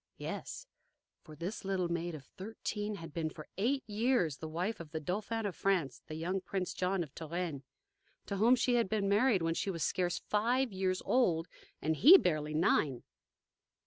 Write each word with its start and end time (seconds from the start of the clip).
Yes. 0.17 0.65
For 1.21 1.35
this 1.35 1.63
little 1.63 1.87
maid 1.87 2.15
of 2.15 2.25
thirteen 2.25 2.95
had 2.95 3.13
been 3.13 3.29
for 3.29 3.47
eight 3.59 3.83
years 3.87 4.37
the 4.37 4.47
wife 4.47 4.79
of 4.79 4.89
the 4.89 4.99
Dauphin 4.99 5.45
of 5.45 5.55
France, 5.55 6.01
the 6.07 6.15
young 6.15 6.41
Prince 6.41 6.73
John 6.73 7.03
of 7.03 7.13
Touraine, 7.13 7.61
to 8.25 8.37
whom 8.37 8.55
she 8.55 8.73
had 8.73 8.89
been 8.89 9.07
married 9.07 9.43
when 9.43 9.53
she 9.53 9.69
was 9.69 9.83
scarce 9.83 10.17
five 10.17 10.73
years 10.73 11.03
old 11.05 11.47
and 11.83 11.95
he 11.97 12.17
barely 12.17 12.55
nine. 12.55 13.03